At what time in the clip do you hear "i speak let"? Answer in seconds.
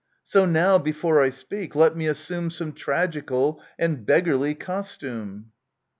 1.21-1.95